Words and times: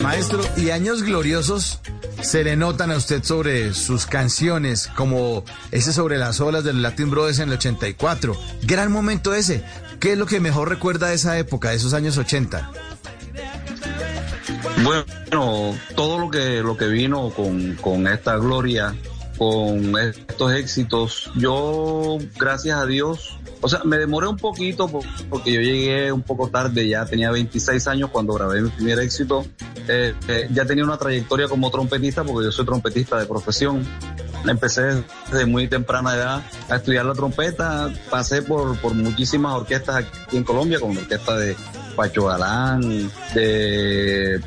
Maestro, 0.00 0.44
¿y 0.56 0.70
años 0.70 1.02
gloriosos 1.02 1.80
se 2.22 2.44
le 2.44 2.54
notan 2.54 2.92
a 2.92 2.96
usted 2.96 3.24
sobre 3.24 3.74
sus 3.74 4.06
canciones, 4.06 4.86
como 4.94 5.44
ese 5.72 5.92
sobre 5.92 6.18
las 6.18 6.40
olas 6.40 6.62
del 6.62 6.82
Latin 6.82 7.10
Brothers 7.10 7.40
en 7.40 7.48
el 7.48 7.56
84? 7.56 8.36
Gran 8.62 8.92
momento 8.92 9.34
ese. 9.34 9.64
¿Qué 9.98 10.12
es 10.12 10.18
lo 10.18 10.26
que 10.26 10.38
mejor 10.38 10.68
recuerda 10.68 11.08
de 11.08 11.16
esa 11.16 11.36
época, 11.36 11.70
de 11.70 11.76
esos 11.76 11.94
años 11.94 12.16
80? 12.16 12.70
Bueno, 14.84 15.74
todo 15.96 16.20
lo 16.20 16.30
que, 16.30 16.62
lo 16.62 16.76
que 16.76 16.86
vino 16.86 17.30
con, 17.30 17.74
con 17.74 18.06
esta 18.06 18.36
gloria, 18.36 18.94
con 19.38 19.96
estos 19.98 20.52
éxitos, 20.52 21.30
yo, 21.36 22.18
gracias 22.38 22.78
a 22.78 22.86
Dios, 22.86 23.38
o 23.60 23.68
sea, 23.68 23.82
me 23.84 23.96
demoré 23.98 24.26
un 24.26 24.36
poquito 24.36 24.88
por- 24.88 25.04
porque 25.30 25.52
yo 25.52 25.60
llegué 25.60 26.12
un 26.12 26.22
poco 26.22 26.48
tarde, 26.48 26.88
ya 26.88 27.04
tenía 27.06 27.30
26 27.30 27.86
años 27.86 28.10
cuando 28.10 28.34
grabé 28.34 28.60
mi 28.62 28.70
primer 28.70 28.98
éxito. 29.00 29.46
Eh, 29.88 30.14
eh, 30.28 30.48
ya 30.52 30.64
tenía 30.66 30.84
una 30.84 30.98
trayectoria 30.98 31.48
como 31.48 31.70
trompetista 31.70 32.22
porque 32.24 32.44
yo 32.46 32.52
soy 32.52 32.66
trompetista 32.66 33.18
de 33.18 33.26
profesión. 33.26 33.84
Empecé 34.46 35.02
desde 35.30 35.46
muy 35.46 35.68
temprana 35.68 36.14
edad 36.14 36.42
a 36.68 36.76
estudiar 36.76 37.04
la 37.06 37.12
trompeta. 37.14 37.90
Pasé 38.10 38.42
por, 38.42 38.78
por 38.78 38.94
muchísimas 38.94 39.54
orquestas 39.54 39.96
aquí 39.96 40.36
en 40.36 40.44
Colombia, 40.44 40.78
como 40.80 40.94
la 40.94 41.00
orquesta 41.00 41.36
de 41.36 41.56
Pacho 41.96 42.26
Galán, 42.26 42.80
de, 43.34 44.36
eh, 44.36 44.40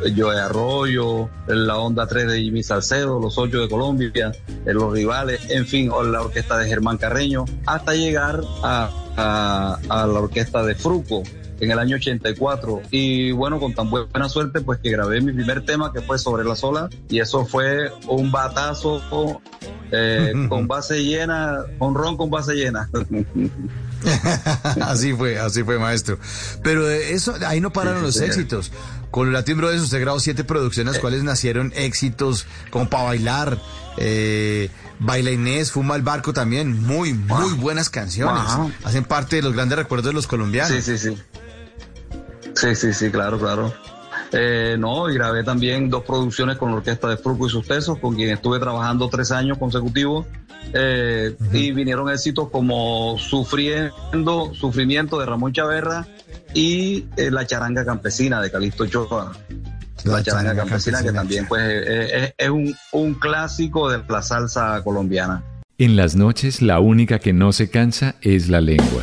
de 0.00 0.14
Joe 0.16 0.38
Arroyo, 0.40 1.28
la 1.48 1.76
Onda 1.78 2.06
3 2.06 2.28
de 2.30 2.40
Jimmy 2.40 2.62
Salcedo, 2.62 3.18
los 3.20 3.36
Ocho 3.36 3.60
de 3.60 3.68
Colombia, 3.68 4.32
los 4.64 4.92
rivales, 4.92 5.50
en 5.50 5.66
fin, 5.66 5.90
la 5.90 6.22
orquesta 6.22 6.56
de 6.58 6.68
Germán 6.68 6.96
Carreño, 6.96 7.44
hasta 7.66 7.94
llegar 7.94 8.40
a- 8.62 8.88
a 9.16 9.78
la 10.06 10.20
orquesta 10.20 10.62
de 10.62 10.74
Fruco 10.76 11.22
en 11.60 11.70
el 11.70 11.78
año 11.78 11.96
84 11.96 12.82
y 12.90 13.32
bueno 13.32 13.60
con 13.60 13.74
tan 13.74 13.90
buena 13.90 14.28
suerte 14.28 14.60
pues 14.60 14.78
que 14.80 14.90
grabé 14.90 15.20
mi 15.20 15.32
primer 15.32 15.64
tema 15.64 15.92
que 15.92 16.00
fue 16.00 16.18
sobre 16.18 16.44
la 16.44 16.56
sola 16.56 16.88
y 17.08 17.20
eso 17.20 17.44
fue 17.44 17.90
un 18.08 18.32
batazo 18.32 19.02
eh, 19.92 20.32
con 20.48 20.66
base 20.66 21.04
llena 21.04 21.64
con 21.78 21.94
ron 21.94 22.16
con 22.16 22.30
base 22.30 22.54
llena 22.54 22.88
así 24.82 25.12
fue, 25.12 25.38
así 25.38 25.62
fue, 25.62 25.78
maestro. 25.78 26.18
Pero 26.62 26.88
eso, 26.88 27.34
ahí 27.46 27.60
no 27.60 27.72
pararon 27.72 28.00
Sí, 28.00 28.06
los 28.06 28.14
sí, 28.16 28.24
éxitos. 28.24 28.72
Con 29.10 29.32
Latin 29.32 29.58
Brothers 29.58 29.82
usted 29.82 30.00
grabó 30.00 30.20
siete 30.20 30.44
producciones, 30.44 30.94
las 30.94 31.00
cuales 31.00 31.22
nacieron 31.22 31.72
éxitos 31.74 32.46
como 32.70 32.88
para 32.88 33.04
bailar. 33.04 33.58
Eh, 33.96 34.70
Baila 35.00 35.30
Inés, 35.30 35.72
Fuma 35.72 35.96
el 35.96 36.02
Barco 36.02 36.32
también. 36.32 36.82
Muy, 36.82 37.12
muy 37.12 37.54
buenas 37.54 37.90
canciones. 37.90 38.56
Wow. 38.56 38.72
Hacen 38.84 39.04
parte 39.04 39.36
de 39.36 39.42
los 39.42 39.52
grandes 39.52 39.78
recuerdos 39.78 40.06
de 40.06 40.12
los 40.12 40.26
colombianos. 40.26 40.72
Sí, 40.72 40.96
sí, 40.96 40.98
sí. 40.98 41.22
Sí, 42.60 42.74
sí, 42.74 42.92
sí, 42.92 43.10
claro, 43.10 43.38
claro. 43.38 43.72
Eh, 44.32 44.76
no, 44.78 45.08
y 45.10 45.14
grabé 45.14 45.42
también 45.42 45.88
dos 45.88 46.04
producciones 46.04 46.58
con 46.58 46.70
la 46.70 46.76
orquesta 46.76 47.08
de 47.08 47.16
Fruco 47.16 47.46
y 47.46 47.50
sus 47.50 47.66
Tesos, 47.66 47.98
con 47.98 48.14
quien 48.14 48.30
estuve 48.30 48.58
trabajando 48.58 49.08
tres 49.08 49.30
años 49.32 49.56
consecutivos. 49.56 50.26
eh, 50.74 51.34
Y 51.52 51.72
vinieron 51.72 52.10
éxitos 52.10 52.50
como 52.50 53.16
Sufriendo, 53.18 54.52
Sufrimiento 54.54 55.18
de 55.18 55.26
Ramón 55.26 55.52
Chaverra 55.54 56.06
y 56.52 57.06
eh, 57.16 57.30
La 57.30 57.46
Charanga 57.46 57.84
Campesina 57.84 58.42
de 58.42 58.50
Calixto 58.50 58.84
Ochoa. 58.84 59.32
La, 60.04 60.22
Charanga, 60.22 60.54
Campesina, 60.54 61.02
que 61.02 61.12
también 61.12 61.46
pues 61.46 61.62
eh, 61.62 62.34
es, 62.38 62.46
es 62.46 62.50
un, 62.50 62.74
un 62.92 63.14
clásico 63.14 63.90
de 63.90 64.02
la 64.08 64.22
salsa 64.22 64.82
colombiana. 64.84 65.42
En 65.78 65.96
las 65.96 66.14
noches 66.14 66.60
la 66.60 66.78
única 66.78 67.18
que 67.20 67.32
no 67.32 67.52
se 67.52 67.70
cansa 67.70 68.16
es 68.20 68.48
la 68.48 68.60
lengua. 68.60 69.02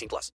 18 0.01 0.07
plus. 0.09 0.29